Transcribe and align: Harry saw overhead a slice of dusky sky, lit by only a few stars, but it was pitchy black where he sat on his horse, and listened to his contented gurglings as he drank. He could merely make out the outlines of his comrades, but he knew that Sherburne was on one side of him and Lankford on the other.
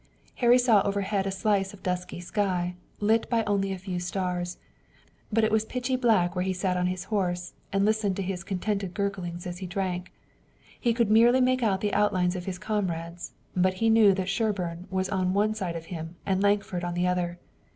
Harry 0.37 0.57
saw 0.57 0.81
overhead 0.81 1.27
a 1.27 1.31
slice 1.31 1.75
of 1.75 1.83
dusky 1.83 2.19
sky, 2.19 2.73
lit 2.99 3.29
by 3.29 3.43
only 3.43 3.71
a 3.71 3.77
few 3.77 3.99
stars, 3.99 4.57
but 5.31 5.43
it 5.43 5.51
was 5.51 5.63
pitchy 5.63 5.95
black 5.95 6.35
where 6.35 6.41
he 6.43 6.53
sat 6.53 6.75
on 6.75 6.87
his 6.87 7.03
horse, 7.13 7.53
and 7.71 7.85
listened 7.85 8.15
to 8.15 8.23
his 8.23 8.43
contented 8.43 8.95
gurglings 8.95 9.45
as 9.45 9.59
he 9.59 9.67
drank. 9.67 10.11
He 10.79 10.91
could 10.95 11.11
merely 11.11 11.39
make 11.39 11.61
out 11.61 11.81
the 11.81 11.93
outlines 11.93 12.35
of 12.35 12.45
his 12.45 12.57
comrades, 12.57 13.33
but 13.55 13.75
he 13.75 13.91
knew 13.91 14.15
that 14.15 14.27
Sherburne 14.27 14.87
was 14.89 15.07
on 15.07 15.35
one 15.35 15.53
side 15.53 15.75
of 15.75 15.85
him 15.93 16.15
and 16.25 16.41
Lankford 16.41 16.83
on 16.83 16.95
the 16.95 17.05
other. 17.05 17.37